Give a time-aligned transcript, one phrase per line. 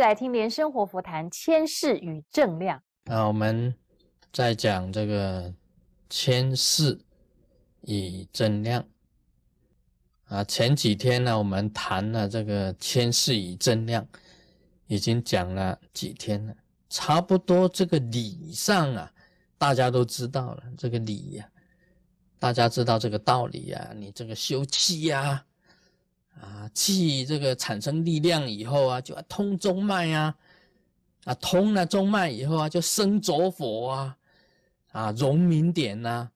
[0.00, 2.82] 来听连生活佛谈千世与正量。
[3.04, 3.74] 那我们
[4.32, 5.52] 在讲这个
[6.08, 6.98] 千世
[7.82, 8.84] 与正量
[10.24, 10.42] 啊。
[10.44, 14.06] 前几天呢，我们谈了这个千世与正量，
[14.86, 16.54] 已经讲了几天了，
[16.88, 19.12] 差不多这个理上啊，
[19.58, 20.62] 大家都知道了。
[20.78, 21.48] 这个理呀，
[22.38, 25.20] 大家知道这个道理呀，你这个修气呀。
[25.20, 25.46] 啊，
[26.40, 30.34] 啊气这个产生力量以后啊，就通中脉啊，
[31.24, 34.16] 啊，通了中脉以后啊，就生浊火啊，
[34.92, 36.30] 啊，融明点呐，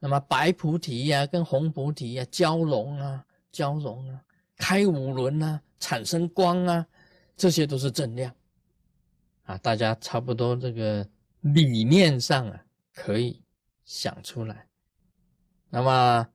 [0.00, 4.20] 那么白菩提呀，跟红菩提呀交融啊，交融啊，
[4.56, 6.86] 开五轮啊，产生光啊，
[7.36, 8.34] 这些都是正量
[9.44, 11.08] 啊，大家差不多这个
[11.40, 13.40] 理念上啊，可以
[13.84, 14.66] 想出来，
[15.70, 16.26] 那么。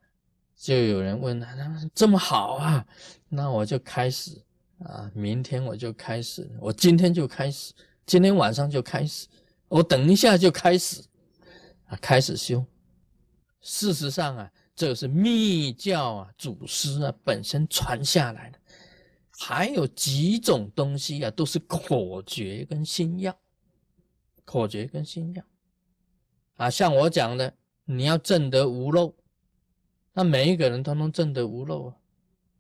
[0.58, 2.86] 就有人问他，他这么好啊，
[3.30, 4.42] 那我就开始
[4.80, 7.72] 啊，明天我就开始，我今天就开始，
[8.08, 9.28] 今天晚上就开始，
[9.68, 11.04] 我等一下就开始
[11.86, 12.66] 啊，开始修。
[13.62, 18.60] 事实上啊，这是密教啊，祖师啊本身传下来的，
[19.30, 23.38] 还有几种东西啊，都是口诀跟心药，
[24.44, 25.44] 口诀跟心药
[26.56, 27.54] 啊，像我讲的，
[27.86, 29.14] 你要证得无漏。
[30.18, 31.96] 那每一个人通通证得无漏啊，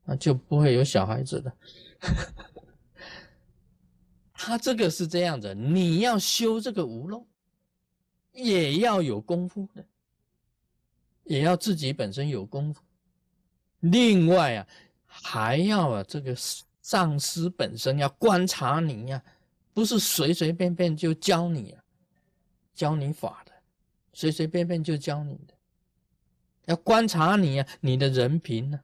[0.03, 1.51] 那就不会有小孩子了。
[4.31, 7.25] 他这个是这样子，你要修这个无漏，
[8.31, 9.83] 也要有功夫的，
[11.23, 12.83] 也要自己本身有功夫。
[13.79, 14.67] 另外啊，
[15.07, 16.35] 还要啊，这个
[16.83, 19.19] 上师本身要观察你呀，
[19.73, 21.83] 不是随随便便就教你啊，
[22.75, 23.51] 教你法的，
[24.13, 25.56] 随随便便就教你的。
[26.67, 28.79] 要观察你呀，你的人品呢？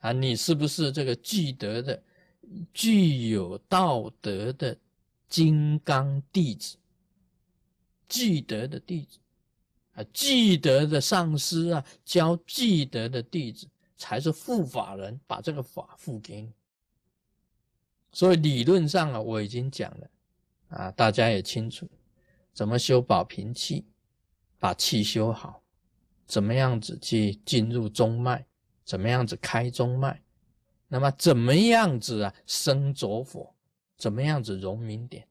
[0.00, 2.02] 啊，你是不是这个具德的、
[2.72, 4.76] 具有道德的
[5.26, 6.76] 金刚弟子？
[8.08, 9.18] 具德的弟子
[9.94, 13.66] 啊，具德的上师啊，教具德的弟子
[13.96, 16.52] 才是护法人，把这个法付给你。
[18.12, 20.10] 所以理论上啊，我已经讲了
[20.68, 21.88] 啊，大家也清楚
[22.52, 23.86] 怎么修保平气，
[24.58, 25.59] 把气修好。
[26.30, 28.46] 怎么样子去进入中脉？
[28.84, 30.22] 怎么样子开中脉？
[30.86, 33.52] 那么怎么样子啊生浊火？
[33.96, 35.26] 怎么样子融明点？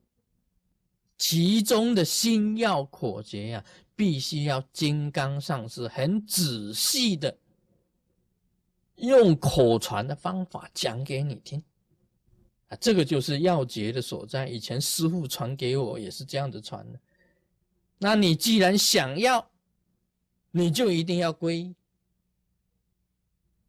[1.18, 3.66] 其中的心要口诀呀，
[3.96, 7.38] 必须要金刚上师很仔细的
[8.96, 11.64] 用口传的方法讲给你听
[12.68, 14.48] 啊，这个就是要诀的所在。
[14.48, 17.00] 以前师傅传给我也是这样子传的。
[17.98, 19.50] 那你既然想要，
[20.52, 21.76] 你就一定要皈依，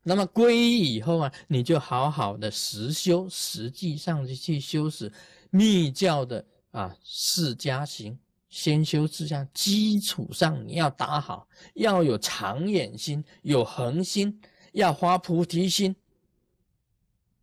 [0.03, 5.13] 那么皈依以后啊，你就好好的实修，实际上去去修持
[5.51, 8.19] 密教的啊释迦行，
[8.49, 14.41] 先修释迦，基础上你要打好，要有长远心，有恒心，
[14.73, 15.95] 要发菩提心，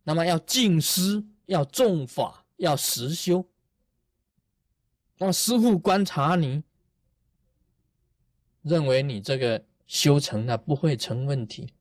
[0.02, 3.46] 那么要静思，要重法，要实修，
[5.16, 6.64] 让师傅观察你。
[8.68, 11.72] 认为你这个修成了不会成问题，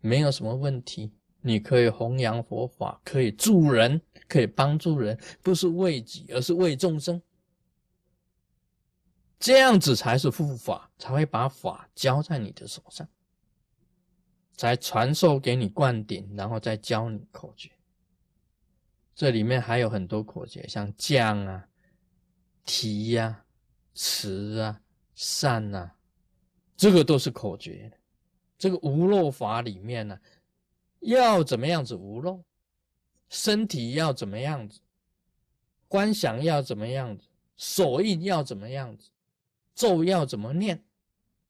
[0.00, 7.20] 没有什么问题，你可以弘扬佛法，可以助人，可以帮助人，不是为己，而是为众生。
[9.40, 13.08] 这样子才是护法，才会把法交在你的手上，
[14.56, 17.70] 才传授给你灌顶，然后再教你口诀。
[19.14, 21.66] 这里面还有很多口诀，像降啊、
[22.64, 23.44] 提呀、
[23.94, 24.78] 持啊。
[25.14, 25.92] 善呐，
[26.82, 27.96] 这个都是口诀。
[28.58, 30.18] 这个无漏法里面呢，
[30.98, 32.42] 要怎么样子无漏？
[33.28, 34.80] 身体要怎么样子？
[35.86, 37.28] 观想要怎么样子？
[37.56, 39.10] 手印要怎么样子？
[39.76, 40.82] 咒要怎么念？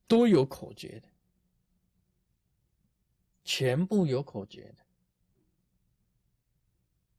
[0.07, 1.09] 都有口诀的，
[3.43, 4.83] 全部有口诀的。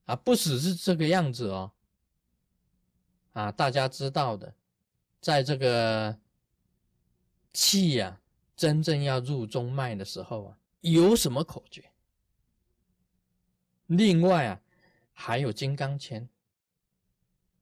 [0.04, 1.72] 啊，不只是这个样子哦。
[3.32, 4.54] 啊，大家知道的，
[5.20, 6.16] 在这个。
[7.54, 8.20] 气呀，
[8.54, 11.90] 真正要入中脉的时候啊，有什么口诀？
[13.86, 14.60] 另外啊，
[15.12, 16.28] 还有金刚拳。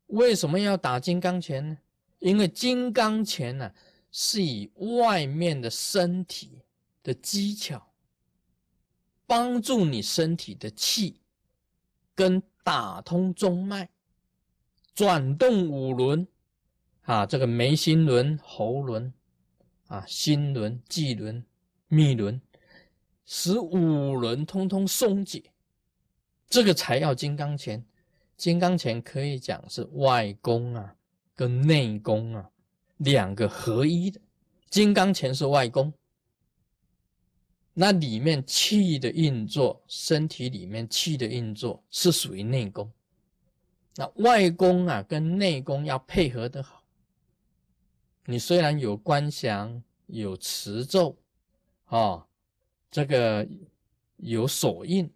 [0.06, 1.78] 为什么要打金刚拳呢？
[2.18, 3.72] 因为金刚拳呢，
[4.10, 6.62] 是以外面的身体
[7.02, 7.92] 的技巧，
[9.26, 11.20] 帮助你身体的气，
[12.14, 13.88] 跟打通中脉，
[14.94, 16.26] 转动五轮，
[17.02, 19.12] 啊，这个眉心轮、喉轮。
[19.92, 21.44] 啊，心轮、际轮、
[21.88, 22.40] 密轮，
[23.26, 25.42] 使五轮通通松解，
[26.48, 27.84] 这个才要金刚拳，
[28.38, 30.96] 金刚拳可以讲是外功啊，
[31.34, 32.50] 跟内功啊
[32.96, 34.18] 两个合一的。
[34.70, 35.92] 金刚拳是外功，
[37.74, 42.90] 那里面气的运作，身体里面气的运作是属于内功。
[43.96, 46.81] 那外功啊，跟内功要配合的好。
[48.26, 51.16] 你虽然有观想，有持咒，
[51.84, 52.26] 啊，
[52.90, 53.46] 这个
[54.16, 55.10] 有锁印，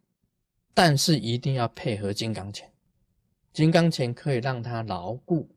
[0.74, 2.72] 但是一定要配合金刚拳。
[3.52, 5.48] 金刚拳可以让它牢固，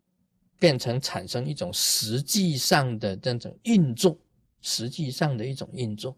[0.58, 4.18] 变成产生一种实际上的这种运作，
[4.62, 6.16] 实际上的一种运作。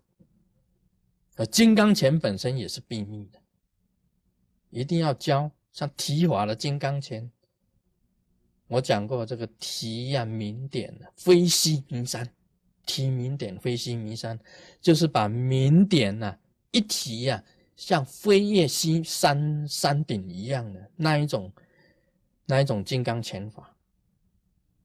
[1.38, 3.40] 而金刚拳本身也是秘密的，
[4.70, 5.52] 一定要教。
[5.72, 7.32] 像提法的金刚拳，
[8.72, 12.26] 我讲过这个提呀，明点的飞西弥山，
[12.86, 14.40] 提明点飞西弥山，
[14.80, 16.38] 就是把明点呐
[16.72, 17.44] 一提呀，
[17.76, 21.52] 像飞越西山山顶一样的那一种，
[22.46, 23.76] 那一种金刚拳法，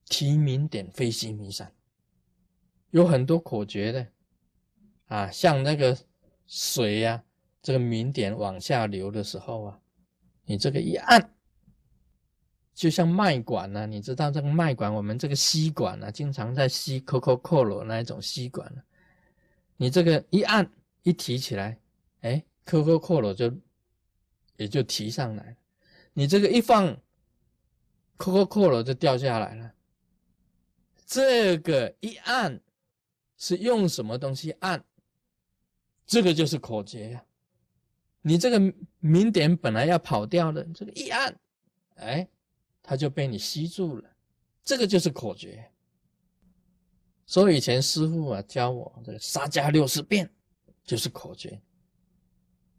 [0.07, 1.73] 提明点飞西弥山，
[2.91, 4.09] 有很多口诀的
[5.07, 5.97] 啊，像那个
[6.49, 7.23] 水呀，
[7.63, 9.81] 这个明点往下流的时候啊。
[10.49, 11.36] 你这个一按，
[12.77, 18.83] 就像脉管呢，你知道这个脉管，我们这个吸管呢，经常在吸 Coco Cola 那一种吸管呢。
[19.79, 20.71] 你这个一按
[21.03, 21.79] 一提起来，
[22.21, 23.51] 哎，Coco Cola 就
[24.59, 25.57] 也就提上来。
[26.13, 26.95] 你这个一放
[28.19, 29.73] ，Coco Cola 就掉下来了。
[31.07, 32.61] 这个一按
[33.39, 34.85] 是用什么东西按？
[36.07, 37.25] 这个就是口诀呀。
[38.21, 38.61] 你这个
[38.99, 41.35] 明点本来要跑掉的，这个一按，
[41.95, 42.29] 哎，
[42.87, 44.11] 它就被你吸住了。
[44.63, 45.69] 这个就是口诀。
[47.27, 50.33] 所以以前师傅啊教我这个沙家六十变
[50.85, 51.61] 就是口诀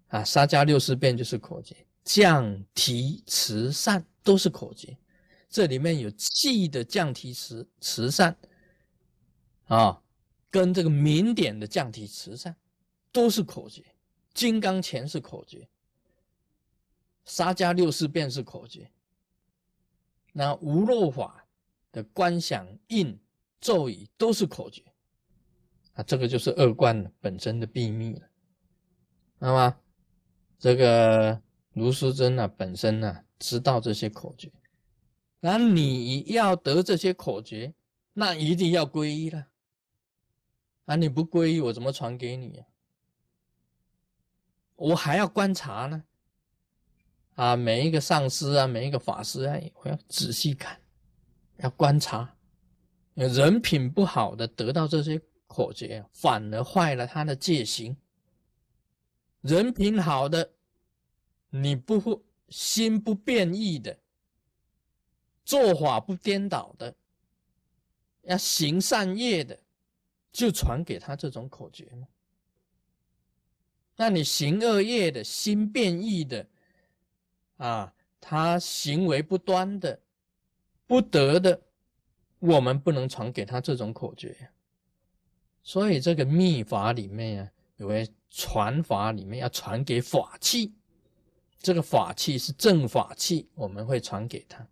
[0.08, 1.76] 啊，沙家六十变就是口诀，
[2.06, 4.98] 降提慈善都是口诀。
[5.50, 8.38] 这里面有气的降提慈慈善
[9.66, 10.02] 啊，
[10.50, 12.56] 跟这个明点的降提慈善
[13.12, 13.84] 都是口诀。
[14.34, 15.68] 金刚拳是口诀，
[17.26, 18.90] 沙家六四变是口诀，
[20.38, 21.48] 那无漏法
[21.92, 23.20] 的观想印
[23.60, 24.84] 咒语都是口诀，
[25.94, 28.28] 啊，这个就是二观本身的秘密了。
[29.40, 29.76] 那么，
[30.60, 31.42] 这个
[31.74, 34.52] 卢淑珍呢，本身呢知道这些口诀，
[35.40, 37.74] 那你要得这些口诀，
[38.14, 39.48] 那一定要皈依了。
[40.86, 42.68] 啊，你不皈依，我怎么传给你啊？
[44.76, 46.04] 我还要观察呢，
[47.38, 50.82] 啊，每一个上师啊，每一个法师啊，我要仔细看，
[51.58, 52.36] 要观察。
[53.14, 57.96] 人品不好的得到这些口诀，反而坏了他的戒行；
[59.42, 60.52] 人品好的，
[61.52, 64.00] 你不心不变异的，
[65.46, 66.96] 做法不颠倒的，
[68.24, 69.60] 要行善业的，
[70.32, 72.08] 就传给他这种口诀吗？
[73.96, 76.48] 那你行恶业的心变异的，
[77.58, 80.00] 啊，他行为不端的，
[80.86, 81.62] 不得的，
[82.40, 84.50] 我们不能传给他这种口诀。
[85.62, 90.74] 所以这个秘法里面啊，有为传法里面要传给法器，
[91.60, 94.68] 这个法器是正法器，我们会传给他。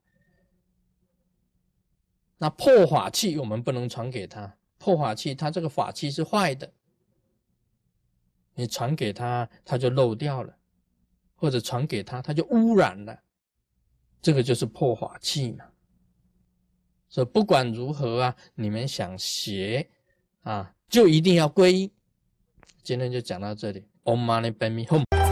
[2.38, 6.72] 那破法器我们不能传给他，破法器他这个法器是坏的。
[8.54, 10.54] 你传给他，他就漏掉了；
[11.36, 13.20] 或者传给他，他就污染了。
[14.22, 15.66] 这个就是破法器嘛。
[17.08, 19.90] 所以不管如何啊，你们想学
[20.42, 21.92] 啊，就一定要皈依。
[22.84, 23.86] 今天就讲到这里。
[24.04, 25.25] Om Mani Padme Hum。